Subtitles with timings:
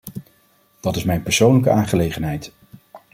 [0.79, 2.51] Dat is mijn persoonlijke aangelegenheid.